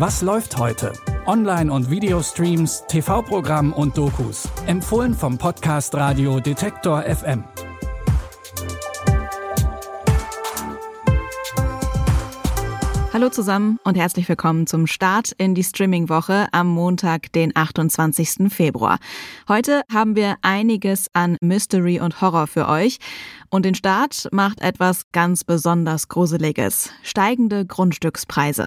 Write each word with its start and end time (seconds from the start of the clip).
Was 0.00 0.22
läuft 0.22 0.56
heute? 0.56 0.94
Online- 1.26 1.70
und 1.70 1.90
Videostreams, 1.90 2.84
TV-Programm 2.88 3.74
und 3.74 3.98
Dokus. 3.98 4.48
Empfohlen 4.66 5.12
vom 5.12 5.36
Podcast 5.36 5.94
Radio 5.94 6.40
Detektor 6.40 7.02
FM. 7.02 7.44
Hallo 13.12 13.28
zusammen 13.28 13.78
und 13.84 13.98
herzlich 13.98 14.26
willkommen 14.26 14.66
zum 14.66 14.86
Start 14.86 15.32
in 15.32 15.54
die 15.54 15.64
Streaming-Woche 15.64 16.46
am 16.50 16.68
Montag, 16.68 17.30
den 17.34 17.54
28. 17.54 18.50
Februar. 18.50 19.00
Heute 19.48 19.82
haben 19.92 20.16
wir 20.16 20.36
einiges 20.40 21.08
an 21.12 21.36
Mystery 21.42 22.00
und 22.00 22.22
Horror 22.22 22.46
für 22.46 22.68
euch. 22.68 23.00
Und 23.50 23.66
den 23.66 23.74
Start 23.74 24.28
macht 24.32 24.62
etwas 24.62 25.02
ganz 25.12 25.44
besonders 25.44 26.08
Gruseliges. 26.08 26.88
Steigende 27.02 27.66
Grundstückspreise. 27.66 28.66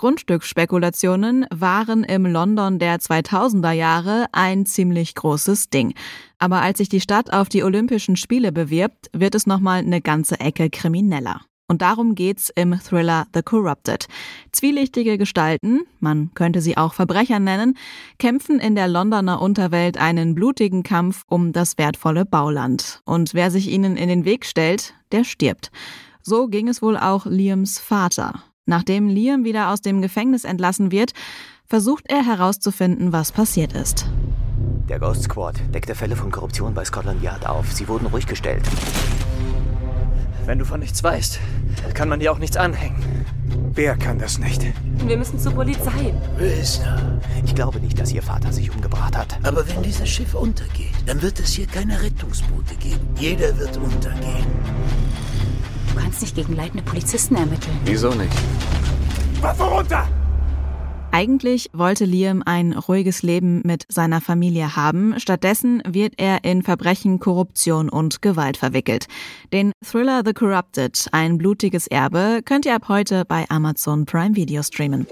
Grundstücksspekulationen 0.00 1.44
waren 1.50 2.04
im 2.04 2.24
London 2.24 2.78
der 2.78 3.00
2000er 3.00 3.72
Jahre 3.72 4.28
ein 4.32 4.64
ziemlich 4.64 5.14
großes 5.14 5.68
Ding. 5.68 5.92
Aber 6.38 6.62
als 6.62 6.78
sich 6.78 6.88
die 6.88 7.02
Stadt 7.02 7.34
auf 7.34 7.50
die 7.50 7.62
Olympischen 7.62 8.16
Spiele 8.16 8.50
bewirbt, 8.50 9.10
wird 9.12 9.34
es 9.34 9.46
nochmal 9.46 9.80
eine 9.80 10.00
ganze 10.00 10.40
Ecke 10.40 10.70
krimineller. 10.70 11.42
Und 11.68 11.82
darum 11.82 12.14
geht's 12.14 12.48
im 12.48 12.80
Thriller 12.80 13.26
The 13.34 13.42
Corrupted. 13.42 14.06
Zwielichtige 14.52 15.18
Gestalten, 15.18 15.80
man 15.98 16.30
könnte 16.32 16.62
sie 16.62 16.78
auch 16.78 16.94
Verbrecher 16.94 17.38
nennen, 17.38 17.76
kämpfen 18.18 18.58
in 18.58 18.76
der 18.76 18.88
Londoner 18.88 19.42
Unterwelt 19.42 19.98
einen 19.98 20.34
blutigen 20.34 20.82
Kampf 20.82 21.24
um 21.28 21.52
das 21.52 21.76
wertvolle 21.76 22.24
Bauland. 22.24 23.02
Und 23.04 23.34
wer 23.34 23.50
sich 23.50 23.68
ihnen 23.68 23.98
in 23.98 24.08
den 24.08 24.24
Weg 24.24 24.46
stellt, 24.46 24.94
der 25.12 25.24
stirbt. 25.24 25.70
So 26.22 26.48
ging 26.48 26.68
es 26.68 26.80
wohl 26.80 26.96
auch 26.96 27.26
Liams 27.26 27.78
Vater. 27.78 28.42
Nachdem 28.70 29.08
Liam 29.08 29.42
wieder 29.42 29.70
aus 29.70 29.80
dem 29.80 30.00
Gefängnis 30.00 30.44
entlassen 30.44 30.92
wird, 30.92 31.10
versucht 31.66 32.04
er 32.08 32.24
herauszufinden, 32.24 33.12
was 33.12 33.32
passiert 33.32 33.72
ist. 33.72 34.08
Der 34.88 35.00
Ghost 35.00 35.24
Squad 35.24 35.60
deckte 35.74 35.96
Fälle 35.96 36.14
von 36.14 36.30
Korruption 36.30 36.72
bei 36.72 36.84
Scotland 36.84 37.20
Yard 37.20 37.48
auf. 37.48 37.72
Sie 37.72 37.88
wurden 37.88 38.06
ruhig 38.06 38.28
gestellt. 38.28 38.62
Wenn 40.46 40.60
du 40.60 40.64
von 40.64 40.78
nichts 40.78 41.02
weißt, 41.02 41.40
kann 41.94 42.08
man 42.08 42.20
dir 42.20 42.30
auch 42.30 42.38
nichts 42.38 42.56
anhängen. 42.56 43.02
Wer 43.74 43.96
kann 43.96 44.20
das 44.20 44.38
nicht? 44.38 44.62
Wir 45.04 45.16
müssen 45.16 45.40
zur 45.40 45.52
Polizei. 45.52 46.14
Rösner. 46.38 47.20
Ich 47.44 47.56
glaube 47.56 47.80
nicht, 47.80 47.98
dass 47.98 48.12
Ihr 48.12 48.22
Vater 48.22 48.52
sich 48.52 48.70
umgebracht 48.70 49.16
hat. 49.16 49.36
Aber 49.42 49.66
wenn 49.68 49.82
dieses 49.82 50.08
Schiff 50.08 50.34
untergeht, 50.34 50.94
dann 51.06 51.20
wird 51.22 51.40
es 51.40 51.54
hier 51.54 51.66
keine 51.66 52.00
Rettungsboote 52.00 52.76
geben. 52.76 53.00
Jeder 53.16 53.58
wird 53.58 53.76
untergehen. 53.78 54.46
Du 55.90 56.00
kannst 56.00 56.20
nicht 56.22 56.34
gegen 56.34 56.54
leitende 56.54 56.82
Polizisten 56.82 57.34
ermitteln. 57.36 57.76
Wieso 57.84 58.10
nicht? 58.10 58.32
Waffe 59.40 59.64
runter! 59.64 60.06
Eigentlich 61.12 61.70
wollte 61.72 62.04
Liam 62.04 62.42
ein 62.46 62.72
ruhiges 62.72 63.24
Leben 63.24 63.62
mit 63.64 63.84
seiner 63.88 64.20
Familie 64.20 64.76
haben. 64.76 65.18
Stattdessen 65.18 65.82
wird 65.84 66.14
er 66.18 66.44
in 66.44 66.62
Verbrechen, 66.62 67.18
Korruption 67.18 67.88
und 67.88 68.22
Gewalt 68.22 68.56
verwickelt. 68.56 69.08
Den 69.52 69.72
Thriller 69.84 70.22
The 70.24 70.32
Corrupted, 70.32 71.08
ein 71.10 71.36
blutiges 71.36 71.88
Erbe, 71.88 72.42
könnt 72.44 72.64
ihr 72.64 72.76
ab 72.76 72.84
heute 72.88 73.24
bei 73.24 73.44
Amazon 73.48 74.06
Prime 74.06 74.36
Video 74.36 74.62
streamen. 74.62 75.08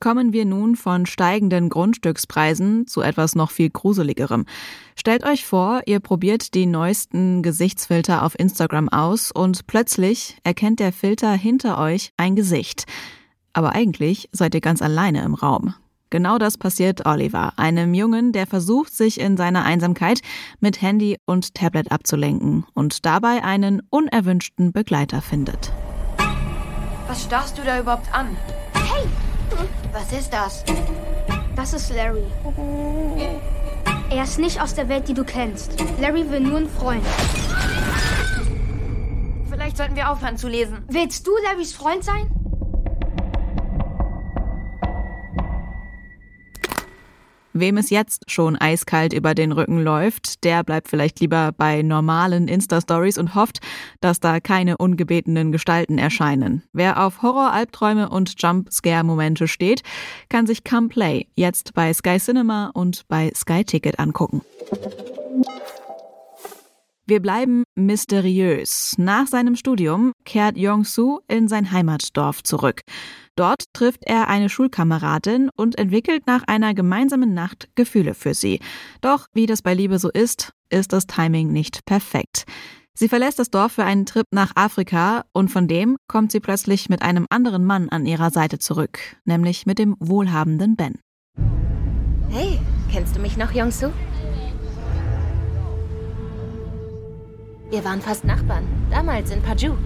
Kommen 0.00 0.32
wir 0.32 0.46
nun 0.46 0.76
von 0.76 1.04
steigenden 1.04 1.68
Grundstückspreisen 1.68 2.86
zu 2.86 3.02
etwas 3.02 3.34
noch 3.34 3.50
viel 3.50 3.68
gruseligerem. 3.68 4.46
Stellt 4.96 5.24
euch 5.24 5.44
vor, 5.44 5.82
ihr 5.84 6.00
probiert 6.00 6.54
die 6.54 6.64
neuesten 6.64 7.42
Gesichtsfilter 7.42 8.24
auf 8.24 8.38
Instagram 8.38 8.88
aus 8.88 9.30
und 9.30 9.66
plötzlich 9.66 10.38
erkennt 10.42 10.80
der 10.80 10.94
Filter 10.94 11.32
hinter 11.32 11.78
euch 11.78 12.12
ein 12.16 12.34
Gesicht. 12.34 12.86
Aber 13.52 13.74
eigentlich 13.74 14.30
seid 14.32 14.54
ihr 14.54 14.62
ganz 14.62 14.80
alleine 14.80 15.22
im 15.22 15.34
Raum. 15.34 15.74
Genau 16.08 16.38
das 16.38 16.56
passiert 16.56 17.04
Oliver, 17.04 17.52
einem 17.56 17.92
Jungen, 17.92 18.32
der 18.32 18.46
versucht, 18.46 18.92
sich 18.92 19.20
in 19.20 19.36
seiner 19.36 19.64
Einsamkeit 19.64 20.22
mit 20.60 20.80
Handy 20.80 21.18
und 21.26 21.54
Tablet 21.54 21.92
abzulenken 21.92 22.64
und 22.72 23.04
dabei 23.04 23.44
einen 23.44 23.82
unerwünschten 23.90 24.72
Begleiter 24.72 25.20
findet. 25.20 25.72
Was 27.06 27.24
starrst 27.24 27.58
du 27.58 27.62
da 27.62 27.78
überhaupt 27.78 28.12
an? 28.14 28.36
Was 29.92 30.12
ist 30.12 30.32
das? 30.32 30.64
Das 31.56 31.72
ist 31.72 31.92
Larry. 31.94 32.22
Er 34.10 34.22
ist 34.22 34.38
nicht 34.38 34.60
aus 34.60 34.74
der 34.74 34.88
Welt, 34.88 35.08
die 35.08 35.14
du 35.14 35.24
kennst. 35.24 35.72
Larry 36.00 36.30
will 36.30 36.40
nur 36.40 36.58
einen 36.58 36.68
Freund. 36.68 37.04
Vielleicht 39.50 39.76
sollten 39.76 39.96
wir 39.96 40.10
aufhören 40.10 40.36
zu 40.36 40.48
lesen. 40.48 40.84
Willst 40.88 41.26
du 41.26 41.32
Larrys 41.44 41.72
Freund 41.72 42.04
sein? 42.04 42.39
Wem 47.60 47.76
es 47.76 47.90
jetzt 47.90 48.30
schon 48.30 48.56
eiskalt 48.56 49.12
über 49.12 49.34
den 49.34 49.52
Rücken 49.52 49.82
läuft, 49.82 50.44
der 50.44 50.64
bleibt 50.64 50.88
vielleicht 50.88 51.20
lieber 51.20 51.52
bei 51.54 51.82
normalen 51.82 52.48
Insta-Stories 52.48 53.18
und 53.18 53.34
hofft, 53.34 53.58
dass 54.00 54.18
da 54.18 54.40
keine 54.40 54.78
ungebetenen 54.78 55.52
Gestalten 55.52 55.98
erscheinen. 55.98 56.62
Wer 56.72 57.04
auf 57.04 57.20
Horror, 57.20 57.52
Albträume 57.52 58.08
und 58.08 58.40
Jump-Scare-Momente 58.40 59.46
steht, 59.46 59.82
kann 60.30 60.46
sich 60.46 60.64
Come 60.64 60.88
Play 60.88 61.26
jetzt 61.34 61.74
bei 61.74 61.92
Sky 61.92 62.16
Cinema 62.18 62.70
und 62.72 63.06
bei 63.08 63.30
Sky 63.36 63.62
Ticket 63.62 63.98
angucken. 63.98 64.40
Wir 67.10 67.20
bleiben 67.20 67.64
mysteriös. 67.74 68.94
Nach 68.96 69.26
seinem 69.26 69.56
Studium 69.56 70.12
kehrt 70.24 70.56
Yong-Soo 70.56 71.18
in 71.26 71.48
sein 71.48 71.72
Heimatdorf 71.72 72.44
zurück. 72.44 72.82
Dort 73.34 73.64
trifft 73.72 74.04
er 74.06 74.28
eine 74.28 74.48
Schulkameradin 74.48 75.50
und 75.56 75.76
entwickelt 75.76 76.28
nach 76.28 76.44
einer 76.46 76.72
gemeinsamen 76.72 77.34
Nacht 77.34 77.68
Gefühle 77.74 78.14
für 78.14 78.32
sie. 78.32 78.60
Doch 79.00 79.26
wie 79.32 79.46
das 79.46 79.60
bei 79.60 79.74
Liebe 79.74 79.98
so 79.98 80.08
ist, 80.08 80.52
ist 80.68 80.92
das 80.92 81.08
Timing 81.08 81.50
nicht 81.50 81.84
perfekt. 81.84 82.44
Sie 82.94 83.08
verlässt 83.08 83.40
das 83.40 83.50
Dorf 83.50 83.72
für 83.72 83.84
einen 83.84 84.06
Trip 84.06 84.26
nach 84.30 84.52
Afrika 84.54 85.24
und 85.32 85.50
von 85.50 85.66
dem 85.66 85.96
kommt 86.06 86.30
sie 86.30 86.38
plötzlich 86.38 86.88
mit 86.88 87.02
einem 87.02 87.26
anderen 87.28 87.64
Mann 87.64 87.88
an 87.88 88.06
ihrer 88.06 88.30
Seite 88.30 88.60
zurück, 88.60 89.00
nämlich 89.24 89.66
mit 89.66 89.80
dem 89.80 89.96
wohlhabenden 89.98 90.76
Ben. 90.76 91.00
Hey, 92.28 92.60
kennst 92.92 93.16
du 93.16 93.20
mich 93.20 93.36
noch, 93.36 93.52
Yongsu? 93.52 93.88
Wir 97.70 97.84
waren 97.84 98.00
fast 98.00 98.24
Nachbarn, 98.24 98.64
damals 98.90 99.30
in 99.30 99.40
Paju. 99.42 99.74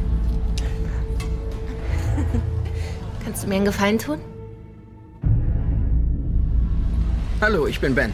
Kannst 3.23 3.45
du 3.45 3.49
mir 3.49 3.57
einen 3.57 3.67
Gefallen 3.67 3.99
tun? 3.99 4.21
Hallo, 7.43 7.67
ich 7.67 7.79
bin 7.79 7.95
Ben. 7.95 8.11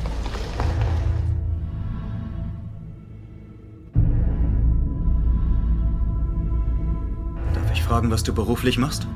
Darf 7.54 7.72
ich 7.72 7.84
fragen, 7.84 8.10
was 8.10 8.24
du 8.24 8.34
beruflich 8.34 8.76
machst? 8.76 9.06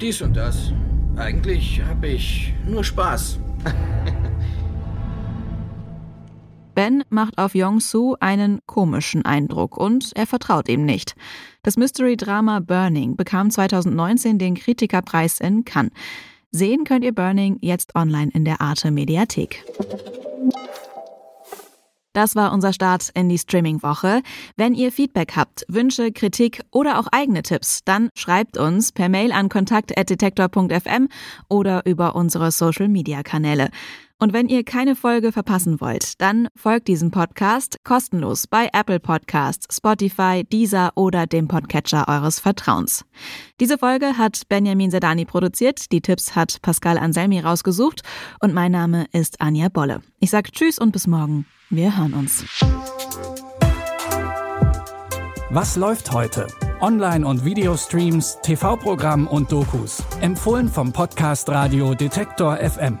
Dies 0.00 0.22
und 0.22 0.34
das. 0.34 0.72
Eigentlich 1.16 1.82
habe 1.86 2.06
ich 2.06 2.54
nur 2.66 2.82
Spaß. 2.82 3.38
Ben 6.74 7.04
macht 7.10 7.38
auf 7.38 7.54
Yong-Soo 7.54 8.16
einen 8.20 8.60
komischen 8.66 9.24
Eindruck 9.24 9.76
und 9.76 10.12
er 10.14 10.26
vertraut 10.26 10.68
ihm 10.68 10.84
nicht. 10.84 11.14
Das 11.62 11.76
Mystery-Drama 11.76 12.60
Burning 12.60 13.16
bekam 13.16 13.50
2019 13.50 14.38
den 14.38 14.54
Kritikerpreis 14.54 15.40
in 15.40 15.64
Cannes. 15.64 15.92
Sehen 16.50 16.84
könnt 16.84 17.04
ihr 17.04 17.14
Burning 17.14 17.58
jetzt 17.60 17.94
online 17.94 18.30
in 18.34 18.44
der 18.44 18.60
Arte 18.60 18.90
Mediathek. 18.90 19.64
Das 22.12 22.36
war 22.36 22.52
unser 22.52 22.74
Start 22.74 23.08
in 23.14 23.30
die 23.30 23.38
Streaming-Woche. 23.38 24.20
Wenn 24.56 24.74
ihr 24.74 24.92
Feedback 24.92 25.32
habt, 25.34 25.64
Wünsche, 25.68 26.12
Kritik 26.12 26.60
oder 26.70 26.98
auch 26.98 27.06
eigene 27.10 27.42
Tipps, 27.42 27.80
dann 27.84 28.10
schreibt 28.14 28.58
uns 28.58 28.92
per 28.92 29.08
Mail 29.08 29.32
an 29.32 29.48
kontakt.detektor.fm 29.48 31.08
oder 31.48 31.86
über 31.86 32.14
unsere 32.14 32.50
Social-Media-Kanäle. 32.50 33.70
Und 34.22 34.32
wenn 34.32 34.48
ihr 34.48 34.62
keine 34.62 34.94
Folge 34.94 35.32
verpassen 35.32 35.80
wollt, 35.80 36.20
dann 36.20 36.46
folgt 36.54 36.86
diesem 36.86 37.10
Podcast 37.10 37.78
kostenlos 37.82 38.46
bei 38.46 38.68
Apple 38.72 39.00
Podcasts, 39.00 39.76
Spotify, 39.76 40.44
Deezer 40.44 40.92
oder 40.94 41.26
dem 41.26 41.48
Podcatcher 41.48 42.06
eures 42.06 42.38
Vertrauens. 42.38 43.04
Diese 43.58 43.78
Folge 43.78 44.16
hat 44.16 44.42
Benjamin 44.48 44.92
Sedani 44.92 45.24
produziert, 45.24 45.90
die 45.90 46.00
Tipps 46.00 46.36
hat 46.36 46.62
Pascal 46.62 46.98
Anselmi 46.98 47.40
rausgesucht 47.40 48.02
und 48.38 48.54
mein 48.54 48.70
Name 48.70 49.06
ist 49.10 49.40
Anja 49.40 49.68
Bolle. 49.68 50.02
Ich 50.20 50.30
sage 50.30 50.52
Tschüss 50.52 50.78
und 50.78 50.92
bis 50.92 51.08
morgen. 51.08 51.44
Wir 51.68 51.98
hören 51.98 52.14
uns. 52.14 52.44
Was 55.50 55.74
läuft 55.74 56.12
heute? 56.12 56.46
Online- 56.80 57.26
und 57.26 57.44
Videostreams, 57.44 58.38
TV-Programm 58.44 59.26
und 59.26 59.50
Dokus. 59.50 60.00
Empfohlen 60.20 60.68
vom 60.68 60.92
Podcast 60.92 61.48
Radio 61.48 61.96
Detektor 61.96 62.58
FM. 62.58 62.98